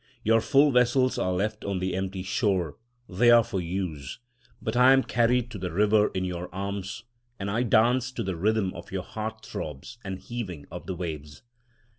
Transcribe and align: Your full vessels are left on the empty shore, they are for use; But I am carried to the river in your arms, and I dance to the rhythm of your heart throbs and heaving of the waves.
Your 0.23 0.41
full 0.41 0.71
vessels 0.71 1.19
are 1.19 1.31
left 1.31 1.63
on 1.63 1.77
the 1.77 1.95
empty 1.95 2.23
shore, 2.23 2.75
they 3.07 3.29
are 3.29 3.43
for 3.43 3.61
use; 3.61 4.17
But 4.59 4.75
I 4.75 4.93
am 4.93 5.03
carried 5.03 5.51
to 5.51 5.59
the 5.59 5.71
river 5.71 6.07
in 6.15 6.25
your 6.25 6.49
arms, 6.51 7.03
and 7.37 7.51
I 7.51 7.61
dance 7.61 8.11
to 8.13 8.23
the 8.23 8.35
rhythm 8.35 8.73
of 8.73 8.91
your 8.91 9.03
heart 9.03 9.45
throbs 9.45 9.99
and 10.03 10.17
heaving 10.17 10.65
of 10.71 10.87
the 10.87 10.95
waves. 10.95 11.43